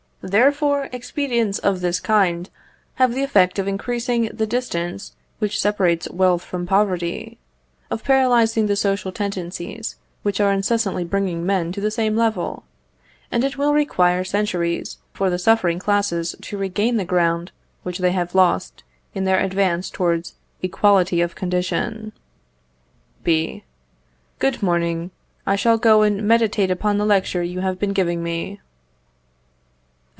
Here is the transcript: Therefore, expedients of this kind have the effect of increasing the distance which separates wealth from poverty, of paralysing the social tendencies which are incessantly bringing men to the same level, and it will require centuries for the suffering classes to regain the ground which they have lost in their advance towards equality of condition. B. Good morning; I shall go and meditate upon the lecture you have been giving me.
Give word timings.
Therefore, 0.23 0.87
expedients 0.93 1.57
of 1.57 1.81
this 1.81 1.99
kind 1.99 2.47
have 2.97 3.15
the 3.15 3.23
effect 3.23 3.57
of 3.57 3.67
increasing 3.67 4.27
the 4.31 4.45
distance 4.45 5.13
which 5.39 5.59
separates 5.59 6.07
wealth 6.11 6.43
from 6.43 6.67
poverty, 6.67 7.39
of 7.89 8.03
paralysing 8.03 8.67
the 8.67 8.75
social 8.75 9.11
tendencies 9.11 9.95
which 10.21 10.39
are 10.39 10.51
incessantly 10.51 11.03
bringing 11.03 11.43
men 11.43 11.71
to 11.71 11.81
the 11.81 11.89
same 11.89 12.15
level, 12.15 12.65
and 13.31 13.43
it 13.43 13.57
will 13.57 13.73
require 13.73 14.23
centuries 14.23 14.99
for 15.11 15.31
the 15.31 15.39
suffering 15.39 15.79
classes 15.79 16.35
to 16.39 16.55
regain 16.55 16.97
the 16.97 17.03
ground 17.03 17.51
which 17.81 17.97
they 17.97 18.11
have 18.11 18.35
lost 18.35 18.83
in 19.15 19.23
their 19.23 19.39
advance 19.39 19.89
towards 19.89 20.35
equality 20.61 21.19
of 21.19 21.33
condition. 21.33 22.11
B. 23.23 23.63
Good 24.37 24.61
morning; 24.61 25.09
I 25.47 25.55
shall 25.55 25.79
go 25.79 26.03
and 26.03 26.21
meditate 26.21 26.69
upon 26.69 26.99
the 26.99 27.07
lecture 27.07 27.41
you 27.41 27.61
have 27.61 27.79
been 27.79 27.91
giving 27.91 28.21
me. 28.21 28.61